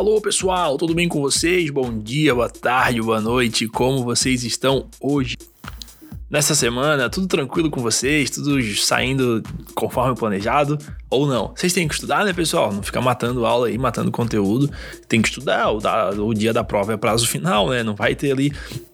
[0.00, 1.68] alô pessoal, tudo bem com vocês?
[1.68, 5.36] Bom dia, boa tarde, boa noite, como vocês estão hoje?
[6.30, 8.30] Nessa semana, tudo tranquilo com vocês?
[8.30, 9.42] Tudo saindo
[9.74, 10.78] conforme planejado?
[11.10, 11.52] Ou não?
[11.56, 12.72] Vocês têm que estudar, né, pessoal?
[12.72, 14.70] Não ficar matando aula aí, matando conteúdo.
[15.08, 15.70] Tem que estudar.
[15.72, 17.82] O, da, o dia da prova é prazo final, né?
[17.82, 18.52] Não vai ter ali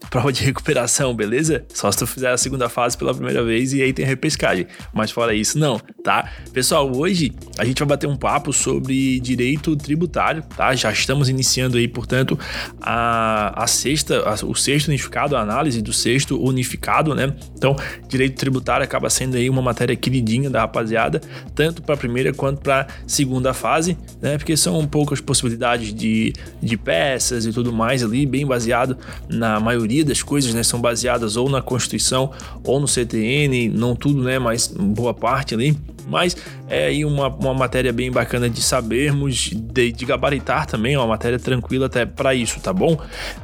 [0.08, 1.64] prova de recuperação, beleza?
[1.74, 4.66] Só se tu fizer a segunda fase pela primeira vez e aí tem repescagem.
[4.94, 6.30] Mas fora isso, não, tá?
[6.52, 10.74] Pessoal, hoje a gente vai bater um papo sobre direito tributário, tá?
[10.74, 12.38] Já estamos iniciando aí, portanto,
[12.80, 17.34] a, a sexta, a, o sexto unificado, a análise do sexto unificado, né?
[17.54, 17.76] Então,
[18.08, 21.20] direito tributário acaba sendo aí uma matéria queridinha da rapaziada,
[21.54, 24.38] tanto para primeira quanto para a segunda fase, né?
[24.38, 28.96] Porque são poucas possibilidades de, de peças e tudo mais ali, bem baseado
[29.28, 30.62] na maioria das coisas, né?
[30.62, 32.30] São baseadas ou na Constituição
[32.64, 34.38] ou no CTN, não tudo, né?
[34.38, 35.76] Mas boa parte ali.
[36.08, 36.36] Mas
[36.68, 41.06] é aí uma, uma matéria bem bacana de sabermos, de, de gabaritar também, é uma
[41.08, 42.96] matéria tranquila até para isso, tá bom?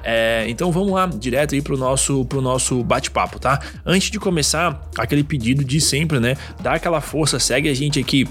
[0.04, 3.60] É, então vamos lá, direto aí pro nosso, pro nosso bate-papo, tá?
[3.84, 6.36] Antes de começar, aquele pedido de sempre, né?
[6.60, 8.28] Dá aquela força, segue a gente aqui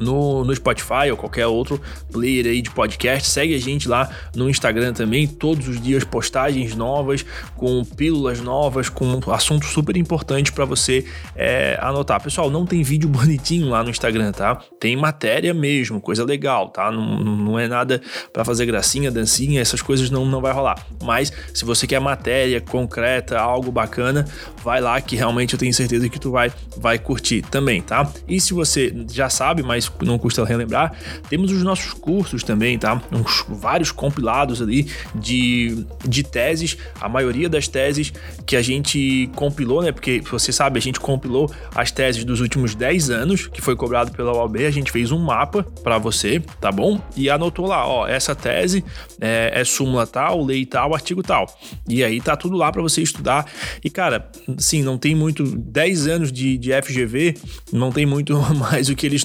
[0.00, 1.80] no, no Spotify ou qualquer outro
[2.12, 3.30] player aí de podcast.
[3.30, 7.24] Segue a gente lá no Instagram também, todos os dias postagens novas,
[7.56, 12.22] com pílulas novas, com assuntos super importantes para você é, anotar.
[12.22, 14.56] Pessoal, não tem vídeo bonitinho lá no Instagram, tá?
[14.78, 16.90] Tem matéria mesmo, coisa legal, tá?
[16.90, 18.00] Não, não é nada
[18.32, 20.86] para fazer gracinha, dancinha, essas coisas não, não vai rolar.
[21.02, 24.26] Mas se você quer matéria concreta, algo bacana,
[24.62, 28.10] vai lá que realmente eu tenho certeza que tu vai, vai curtir também, tá?
[28.28, 30.92] E se você já sabe, mas não custa relembrar.
[31.28, 33.00] Temos os nossos cursos também, tá?
[33.12, 38.12] Uns, vários compilados ali de, de teses, a maioria das teses
[38.44, 39.92] que a gente compilou, né?
[39.92, 44.12] Porque você sabe, a gente compilou as teses dos últimos 10 anos, que foi cobrado
[44.12, 47.00] pela UAB, a gente fez um mapa para você, tá bom?
[47.16, 48.84] E anotou lá, ó, essa tese
[49.20, 51.46] é, é súmula tal, lei tal, artigo tal.
[51.88, 53.46] E aí tá tudo lá para você estudar.
[53.84, 57.36] E cara, sim, não tem muito 10 anos de, de FGV,
[57.72, 59.24] não tem muito mais o que eles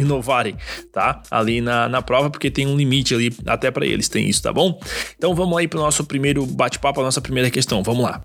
[0.00, 0.56] inovarem,
[0.92, 1.22] tá?
[1.30, 4.52] Ali na, na prova, porque tem um limite ali, até para eles tem isso, tá
[4.52, 4.80] bom?
[5.16, 7.82] Então vamos aí para o nosso primeiro bate-papo, a nossa primeira questão.
[7.82, 8.24] Vamos lá.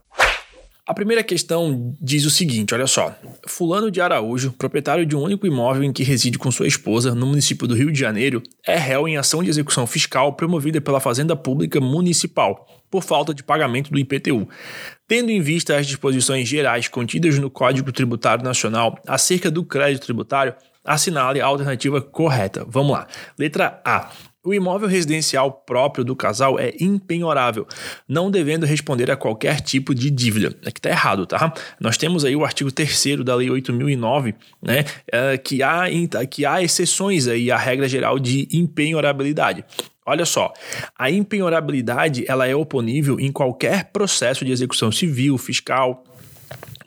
[0.87, 3.15] A primeira questão diz o seguinte: olha só.
[3.47, 7.25] Fulano de Araújo, proprietário de um único imóvel em que reside com sua esposa no
[7.25, 11.35] município do Rio de Janeiro, é réu em ação de execução fiscal promovida pela Fazenda
[11.35, 14.47] Pública Municipal por falta de pagamento do IPTU.
[15.07, 20.53] Tendo em vista as disposições gerais contidas no Código Tributário Nacional acerca do crédito tributário,
[20.85, 22.65] assinale a alternativa correta.
[22.67, 23.07] Vamos lá.
[23.37, 24.09] Letra A.
[24.45, 27.65] O imóvel residencial próprio do casal é impenhorável,
[28.07, 30.55] não devendo responder a qualquer tipo de dívida.
[30.63, 31.51] Aqui tá errado, tá?
[31.79, 34.85] Nós temos aí o artigo 3 da Lei 8009, né?
[35.11, 35.85] É, que, há,
[36.29, 39.65] que há exceções aí à regra geral de impenhorabilidade.
[40.05, 40.53] Olha só,
[40.95, 46.03] a impenhorabilidade ela é oponível em qualquer processo de execução civil, fiscal,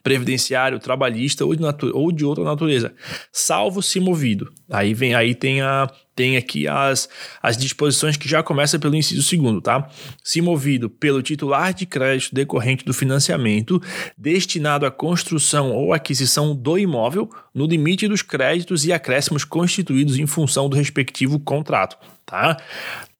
[0.02, 2.94] previdenciário, trabalhista ou de, ou de outra natureza,
[3.32, 4.52] salvo se movido.
[4.70, 5.88] Aí vem aí tem a
[6.18, 7.08] tem aqui as,
[7.40, 9.88] as disposições que já começam pelo inciso segundo, tá?
[10.24, 13.80] Se movido pelo titular de crédito decorrente do financiamento
[14.16, 20.26] destinado à construção ou aquisição do imóvel no limite dos créditos e acréscimos constituídos em
[20.26, 22.56] função do respectivo contrato, tá?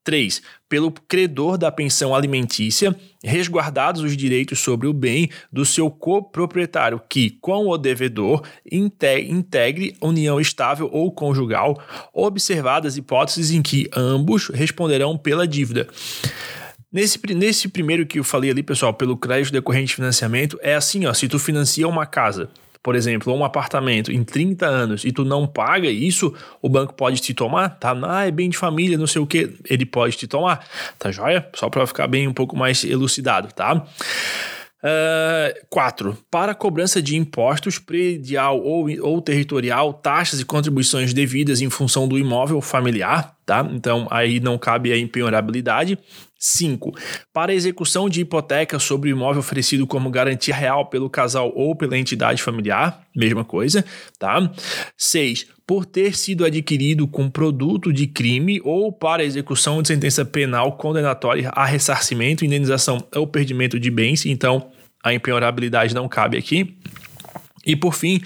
[0.09, 0.41] 3.
[0.71, 7.29] Pelo credor da pensão alimentícia, resguardados os direitos sobre o bem do seu coproprietário, que,
[7.43, 8.43] com o devedor,
[8.73, 11.79] integre união estável ou conjugal,
[12.11, 15.87] observadas hipóteses em que ambos responderão pela dívida.
[16.91, 21.05] Nesse, nesse primeiro que eu falei ali, pessoal, pelo crédito decorrente de financiamento, é assim,
[21.05, 22.49] ó, se tu financia uma casa,
[22.89, 26.33] por exemplo, um apartamento em 30 anos e tu não paga isso,
[26.63, 27.95] o banco pode te tomar, tá?
[28.03, 30.67] Ah, é bem de família, não sei o que, ele pode te tomar,
[30.99, 31.47] tá joia?
[31.55, 33.87] Só para ficar bem um pouco mais elucidado, tá?
[35.69, 36.11] 4.
[36.11, 42.07] Uh, para cobrança de impostos predial ou, ou territorial, taxas e contribuições devidas em função
[42.07, 43.69] do imóvel familiar, tá?
[43.73, 45.99] Então aí não cabe a impenhorabilidade.
[46.39, 46.93] 5.
[47.33, 51.99] Para execução de hipoteca sobre o imóvel oferecido como garantia real pelo casal ou pela
[51.99, 53.85] entidade familiar, mesma coisa,
[54.19, 54.49] tá?
[54.97, 55.58] 6.
[55.69, 61.51] Por ter sido adquirido com produto de crime ou para execução de sentença penal condenatória
[61.51, 64.71] a ressarcimento, indenização ou perdimento de bens, então
[65.05, 66.79] a impenhorabilidade não cabe aqui.
[67.67, 68.23] E por fim,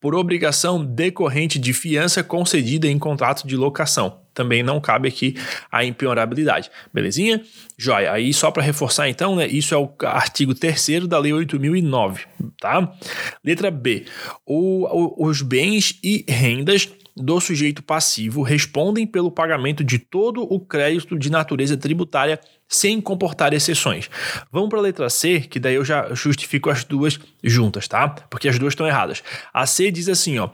[0.00, 4.20] por obrigação decorrente de fiança concedida em contrato de locação.
[4.38, 5.34] Também não cabe aqui
[5.70, 6.70] a impenhorabilidade.
[6.94, 7.42] Belezinha?
[7.76, 8.12] Joia.
[8.12, 12.24] Aí só para reforçar então, né, isso é o artigo 3 da Lei 8009,
[12.60, 12.94] tá?
[13.44, 14.04] Letra B.
[14.46, 20.60] O, o, os bens e rendas do sujeito passivo respondem pelo pagamento de todo o
[20.60, 22.38] crédito de natureza tributária
[22.68, 24.08] sem comportar exceções.
[24.52, 28.08] Vamos para a letra C, que daí eu já justifico as duas juntas, tá?
[28.08, 29.20] Porque as duas estão erradas.
[29.52, 30.50] A C diz assim, ó: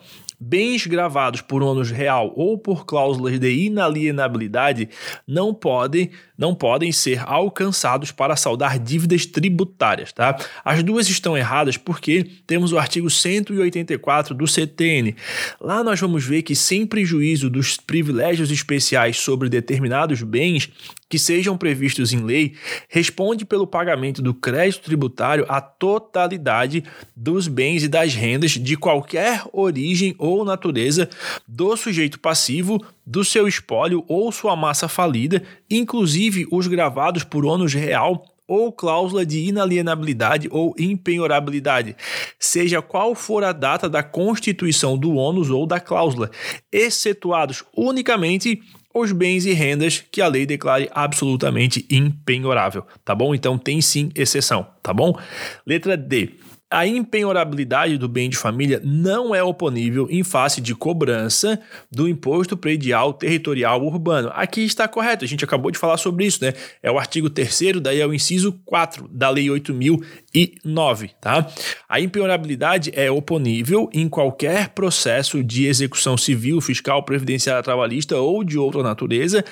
[0.46, 4.90] Bens gravados por ônus real ou por cláusulas de inalienabilidade
[5.26, 10.36] não podem, não podem ser alcançados para saldar dívidas tributárias, tá?
[10.64, 15.14] As duas estão erradas porque temos o artigo 184 do CTN.
[15.60, 20.68] Lá nós vamos ver que sem prejuízo dos privilégios especiais sobre determinados bens,
[21.08, 22.54] que sejam previstos em lei
[22.88, 26.82] responde pelo pagamento do crédito tributário à totalidade
[27.14, 31.08] dos bens e das rendas de qualquer origem ou natureza
[31.46, 37.74] do sujeito passivo, do seu espólio ou sua massa falida, inclusive os gravados por ônus
[37.74, 41.96] real ou cláusula de inalienabilidade ou impenhorabilidade,
[42.38, 46.30] seja qual for a data da constituição do ônus ou da cláusula,
[46.70, 48.62] excetuados unicamente
[48.94, 53.34] os bens e rendas que a lei declare absolutamente impenhorável, tá bom?
[53.34, 55.18] Então tem sim exceção, tá bom?
[55.66, 56.34] Letra D.
[56.70, 61.60] A impenhorabilidade do bem de família não é oponível em face de cobrança
[61.92, 64.30] do imposto predial territorial urbano.
[64.34, 66.52] Aqui está correto, a gente acabou de falar sobre isso, né?
[66.82, 71.46] É o artigo 3 daí é o inciso 4 da Lei 8009, tá?
[71.88, 78.58] A impenhorabilidade é oponível em qualquer processo de execução civil, fiscal, previdenciária, trabalhista ou de
[78.58, 79.44] outra natureza,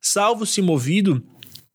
[0.00, 1.24] salvo se movido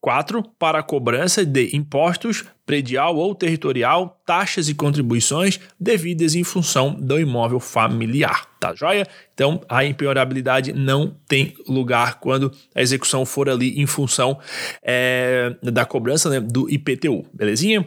[0.01, 0.43] 4.
[0.59, 7.19] Para a cobrança de impostos predial ou territorial, taxas e contribuições devidas em função do
[7.19, 8.47] imóvel familiar.
[8.59, 9.07] Tá joia?
[9.33, 14.39] Então, a impenhorabilidade não tem lugar quando a execução for ali em função
[14.83, 17.25] é, da cobrança né, do IPTU.
[17.33, 17.85] Belezinha?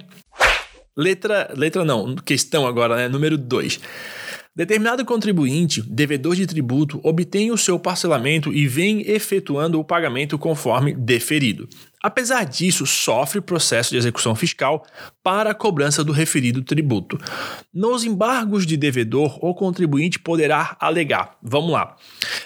[0.96, 3.08] Letra, letra não, questão agora, né?
[3.08, 3.80] Número 2.
[4.56, 10.94] Determinado contribuinte, devedor de tributo, obtém o seu parcelamento e vem efetuando o pagamento conforme
[10.94, 11.68] deferido.
[12.00, 14.86] Apesar disso, sofre processo de execução fiscal
[15.24, 17.18] para a cobrança do referido tributo.
[17.72, 21.36] Nos embargos de devedor, o contribuinte poderá alegar.
[21.42, 21.96] Vamos lá.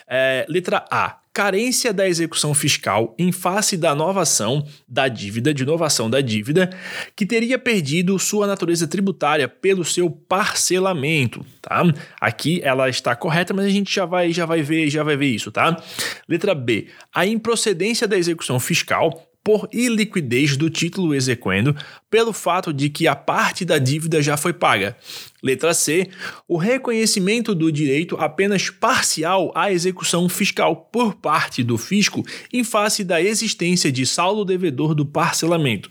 [0.09, 6.11] É, letra A carência da execução fiscal em face da novação da dívida, de novação
[6.11, 6.69] da dívida,
[7.15, 11.85] que teria perdido sua natureza tributária pelo seu parcelamento, tá?
[12.21, 15.29] Aqui ela está correta, mas a gente já vai já vai ver, já vai ver
[15.29, 15.81] isso, tá?
[16.29, 21.75] Letra B, a improcedência da execução fiscal por iliquidez do título exequendo,
[22.11, 24.95] pelo fato de que a parte da dívida já foi paga.
[25.43, 26.07] Letra C.
[26.47, 32.23] O reconhecimento do direito apenas parcial à execução fiscal por parte do fisco
[32.53, 35.89] em face da existência de saldo devedor do parcelamento.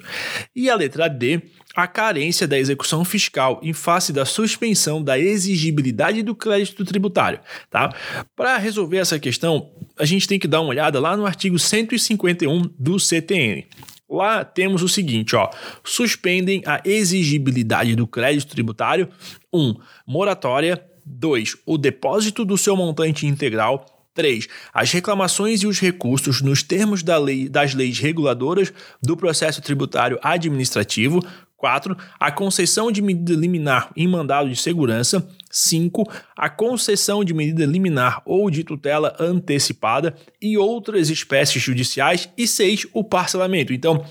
[0.56, 1.42] E a letra D
[1.78, 7.40] a carência da execução fiscal em face da suspensão da exigibilidade do crédito tributário.
[7.70, 7.94] Tá?
[8.36, 12.64] Para resolver essa questão, a gente tem que dar uma olhada lá no artigo 151
[12.80, 13.68] do CTN.
[14.10, 15.52] Lá temos o seguinte, ó,
[15.84, 19.08] suspendem a exigibilidade do crédito tributário,
[19.54, 19.60] 1.
[19.60, 19.76] Um,
[20.08, 21.58] moratória, 2.
[21.64, 23.86] O depósito do seu montante integral
[24.18, 24.48] 3.
[24.74, 30.18] As reclamações e os recursos nos termos da lei, das leis reguladoras do processo tributário
[30.24, 31.24] administrativo.
[31.58, 31.98] 4.
[32.20, 35.28] A concessão de medida liminar em mandado de segurança.
[35.50, 36.04] 5.
[36.36, 42.30] A concessão de medida liminar ou de tutela antecipada e outras espécies judiciais.
[42.38, 42.88] E 6.
[42.94, 43.74] O parcelamento.
[43.74, 44.06] Então,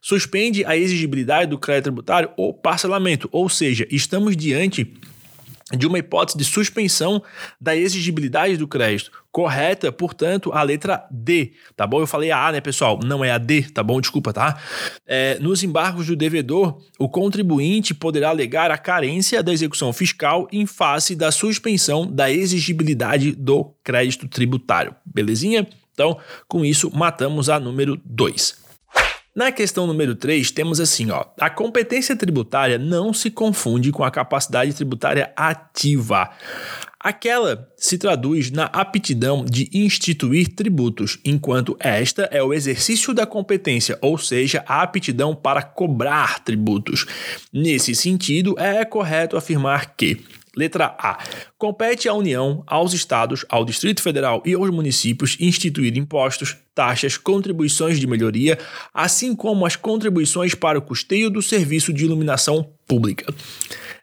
[0.00, 4.90] suspende a exigibilidade do crédito tributário ou parcelamento, ou seja, estamos diante
[5.76, 7.22] de uma hipótese de suspensão
[7.60, 9.10] da exigibilidade do crédito.
[9.36, 12.00] Correta, portanto, a letra D, tá bom?
[12.00, 12.98] Eu falei a A, né, pessoal?
[13.04, 14.00] Não é a D, tá bom?
[14.00, 14.58] Desculpa, tá?
[15.06, 20.64] É, nos embargos do devedor, o contribuinte poderá alegar a carência da execução fiscal em
[20.64, 24.96] face da suspensão da exigibilidade do crédito tributário.
[25.04, 25.68] Belezinha?
[25.92, 26.16] Então,
[26.48, 28.65] com isso, matamos a número 2.
[29.36, 34.10] Na questão número 3, temos assim, ó, a competência tributária não se confunde com a
[34.10, 36.30] capacidade tributária ativa.
[36.98, 43.98] Aquela se traduz na aptidão de instituir tributos, enquanto esta é o exercício da competência,
[44.00, 47.04] ou seja, a aptidão para cobrar tributos.
[47.52, 50.24] Nesse sentido, é correto afirmar que
[50.56, 51.18] Letra A.
[51.58, 57.98] Compete à União, aos Estados, ao Distrito Federal e aos municípios instituir impostos, taxas, contribuições
[57.98, 58.58] de melhoria,
[58.92, 63.32] assim como as contribuições para o custeio do serviço de iluminação pública.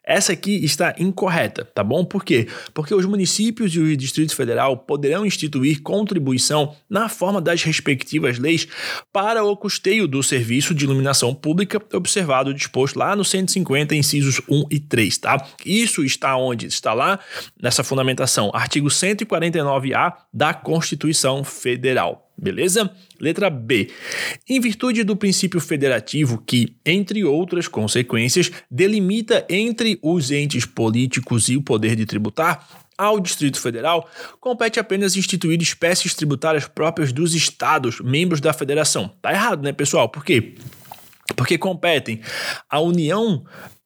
[0.06, 2.04] Essa aqui está incorreta, tá bom?
[2.04, 2.46] Por quê?
[2.74, 8.68] Porque os municípios e o Distrito Federal poderão instituir contribuição na forma das respectivas leis
[9.14, 14.66] para o custeio do serviço de iluminação pública, observado disposto lá no 150, incisos 1
[14.70, 15.48] e 3, tá?
[15.66, 16.68] Isso está onde?
[16.68, 17.18] Está lá
[17.62, 22.32] nessa fundamentação, artigo 149A da Constituição Federal.
[22.38, 22.90] Beleza?
[23.20, 23.92] Letra B.
[24.50, 31.56] Em virtude do princípio federativo que, entre outras consequências, delimita entre os entes políticos e
[31.56, 34.08] o poder de tributar, ao Distrito Federal,
[34.40, 39.12] compete apenas instituir espécies tributárias próprias dos estados, membros da federação.
[39.22, 40.10] Tá errado, né, pessoal?
[40.10, 40.56] Por quê?
[41.36, 42.22] Porque competem
[42.70, 43.44] à União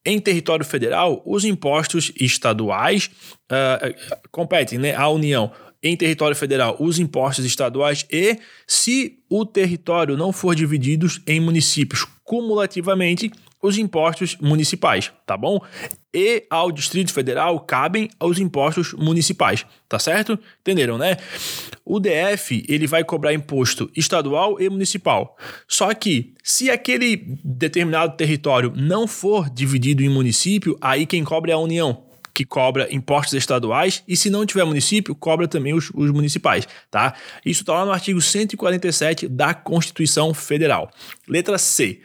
[0.07, 3.11] em território federal os impostos estaduais,
[3.51, 3.93] uh,
[4.31, 5.51] competem né, à União
[5.83, 12.05] em território federal os impostos estaduais e, se o território não for dividido em municípios
[12.23, 15.59] cumulativamente, os impostos municipais, tá bom?
[16.13, 20.37] E ao Distrito Federal cabem os impostos municipais, tá certo?
[20.61, 21.17] Entenderam, né?
[21.85, 25.37] O DF, ele vai cobrar imposto estadual e municipal.
[25.67, 31.55] Só que se aquele determinado território não for dividido em município, aí quem cobra é
[31.55, 32.03] a União,
[32.37, 37.15] que cobra impostos estaduais e se não tiver município, cobra também os, os municipais, tá?
[37.43, 40.91] Isso está lá no artigo 147 da Constituição Federal.
[41.27, 41.99] Letra C.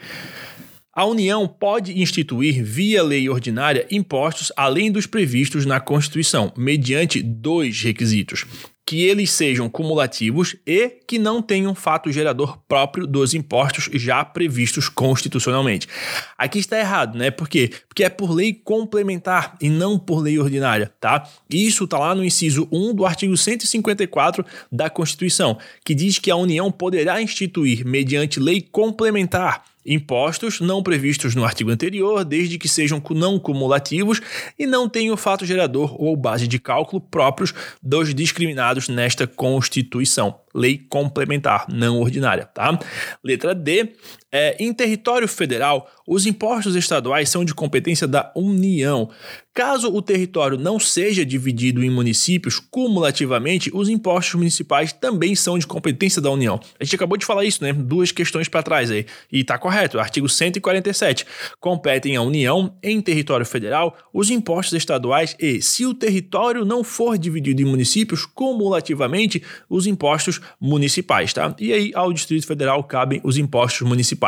[0.94, 7.80] A União pode instituir, via lei ordinária, impostos além dos previstos na Constituição, mediante dois
[7.80, 8.44] requisitos:
[8.84, 14.90] que eles sejam cumulativos e que não tenham fato gerador próprio dos impostos já previstos
[14.90, 15.88] constitucionalmente.
[16.36, 17.30] Aqui está errado, né?
[17.30, 17.70] Por quê?
[17.88, 21.26] Porque é por lei complementar e não por lei ordinária, tá?
[21.48, 26.36] Isso está lá no inciso 1 do artigo 154 da Constituição, que diz que a
[26.36, 33.02] União poderá instituir, mediante lei complementar, impostos não previstos no artigo anterior, desde que sejam
[33.10, 34.20] não cumulativos
[34.58, 40.40] e não tenham fato gerador ou base de cálculo próprios dos discriminados nesta Constituição.
[40.54, 42.78] Lei complementar, não ordinária, tá?
[43.24, 43.94] Letra D.
[44.32, 49.10] É, em território federal, os impostos estaduais são de competência da União.
[49.54, 55.66] Caso o território não seja dividido em municípios cumulativamente, os impostos municipais também são de
[55.66, 56.58] competência da União.
[56.80, 57.70] A gente acabou de falar isso, né?
[57.74, 59.04] Duas questões para trás aí.
[59.30, 60.00] E tá correto.
[60.00, 61.26] Artigo 147.
[61.60, 67.18] Competem à União, em território federal, os impostos estaduais e, se o território não for
[67.18, 71.54] dividido em municípios cumulativamente, os impostos municipais, tá?
[71.58, 74.21] E aí ao Distrito Federal cabem os impostos municipais.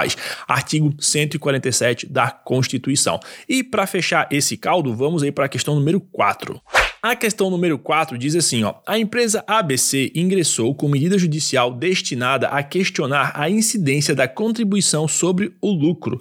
[0.49, 3.21] Artigo 147 da Constituição.
[3.49, 6.61] E para fechar esse caldo, vamos aí para a questão número 4.
[7.05, 12.49] A questão número 4 diz assim: ó, a empresa ABC ingressou com medida judicial destinada
[12.49, 16.19] a questionar a incidência da contribuição sobre o lucro.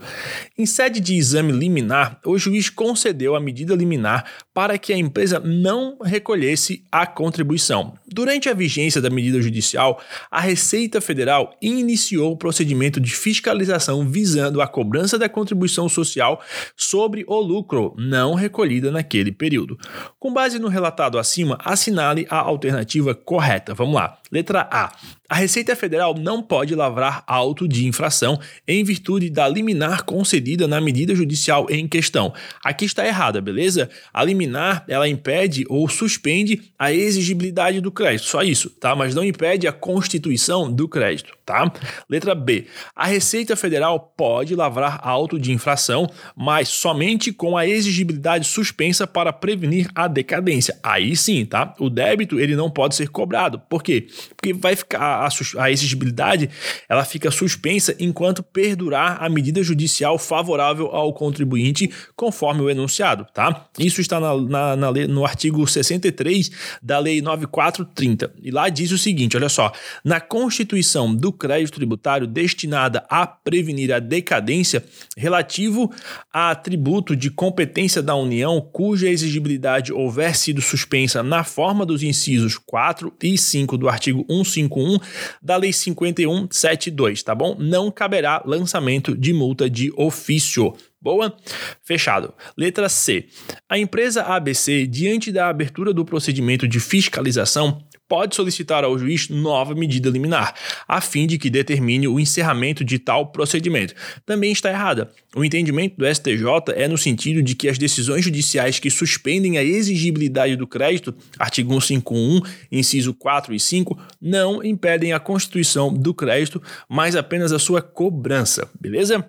[0.57, 5.39] Em sede de exame liminar, o juiz concedeu a medida liminar para que a empresa
[5.39, 7.95] não recolhesse a contribuição.
[8.07, 14.61] Durante a vigência da medida judicial, a Receita Federal iniciou o procedimento de fiscalização visando
[14.61, 16.41] a cobrança da contribuição social
[16.75, 19.77] sobre o lucro não recolhida naquele período.
[20.19, 23.73] Com base no relatado acima, assinale a alternativa correta.
[23.73, 24.19] Vamos lá.
[24.33, 24.91] Letra A.
[25.29, 30.81] A Receita Federal não pode lavrar auto de infração em virtude da liminar concedida na
[30.81, 32.33] medida judicial em questão.
[32.63, 33.89] Aqui está errada, beleza?
[34.13, 38.95] A liminar, ela impede ou suspende a exigibilidade do crédito, só isso, tá?
[38.95, 41.71] Mas não impede a constituição do crédito, tá?
[42.09, 42.65] Letra B.
[42.95, 49.33] A Receita Federal pode lavrar auto de infração, mas somente com a exigibilidade suspensa para
[49.33, 50.77] prevenir a decadência.
[50.83, 51.73] Aí sim, tá?
[51.79, 53.59] O débito, ele não pode ser cobrado.
[53.59, 54.07] Por quê?
[54.35, 55.29] Porque vai ficar a,
[55.63, 56.49] a exigibilidade,
[56.87, 63.67] ela fica suspensa enquanto perdurar a medida judicial favorável ao contribuinte, conforme o enunciado, tá?
[63.77, 66.51] Isso está na, na, na no artigo 63
[66.81, 68.33] da Lei 9430.
[68.41, 69.71] E lá diz o seguinte: olha só,
[70.03, 74.83] na constituição do crédito tributário destinada a prevenir a decadência
[75.17, 75.91] relativo
[76.31, 82.57] a tributo de competência da União cuja exigibilidade houver sido suspensa na forma dos incisos
[82.57, 84.99] 4 e 5 do artigo artigo 151
[85.41, 87.55] da Lei 5172, tá bom?
[87.57, 90.73] Não caberá lançamento de multa de ofício.
[91.01, 91.35] Boa?
[91.81, 92.33] Fechado.
[92.57, 93.25] Letra C.
[93.67, 99.73] A empresa ABC, diante da abertura do procedimento de fiscalização, pode solicitar ao juiz nova
[99.73, 100.53] medida liminar,
[100.87, 103.95] a fim de que determine o encerramento de tal procedimento.
[104.23, 105.09] Também está errada.
[105.35, 109.63] O entendimento do STJ é no sentido de que as decisões judiciais que suspendem a
[109.63, 112.41] exigibilidade do crédito, artigo 151,
[112.71, 118.69] inciso 4 e 5, não impedem a constituição do crédito, mas apenas a sua cobrança,
[118.79, 119.27] beleza?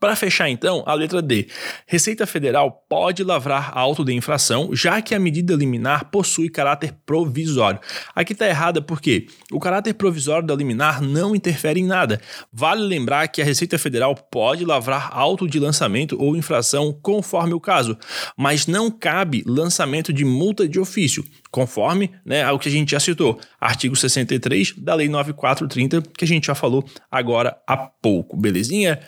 [0.00, 1.48] Para fechar, então, a letra D.
[1.84, 7.80] Receita Federal pode lavrar auto de infração, já que a medida liminar possui caráter provisório.
[8.14, 12.20] Aqui está errada porque o caráter provisório da liminar não interfere em nada.
[12.52, 17.60] Vale lembrar que a Receita Federal pode lavrar auto de lançamento ou infração conforme o
[17.60, 17.98] caso,
[18.36, 23.00] mas não cabe lançamento de multa de ofício, conforme né, ao que a gente já
[23.00, 29.00] citou, artigo 63 da Lei 9430, que a gente já falou agora há pouco, belezinha?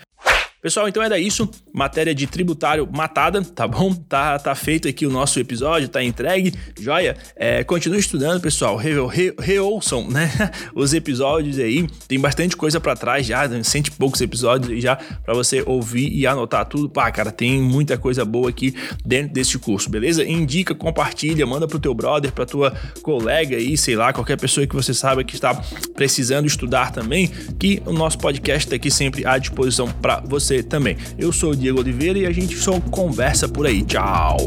[0.60, 1.48] Pessoal, então era isso.
[1.72, 3.94] Matéria de tributário matada, tá bom?
[3.94, 6.52] Tá, tá feito aqui o nosso episódio, tá entregue.
[6.78, 7.16] Joia?
[7.34, 8.76] É, continue estudando, pessoal.
[8.76, 10.30] Re, re, reouçam, né?
[10.74, 11.88] Os episódios aí.
[12.06, 16.26] Tem bastante coisa para trás já, cento e poucos episódios já para você ouvir e
[16.26, 16.90] anotar tudo.
[16.90, 20.24] Pá, cara, tem muita coisa boa aqui dentro desse curso, beleza?
[20.24, 24.74] Indica, compartilha, manda pro teu brother, pra tua colega aí, sei lá, qualquer pessoa que
[24.74, 25.54] você sabe que está
[25.94, 30.62] precisando estudar também, que o nosso podcast tá aqui sempre à disposição para você você
[30.62, 30.96] também.
[31.16, 33.82] Eu sou o Diego Oliveira e a gente só conversa por aí.
[33.84, 34.38] Tchau!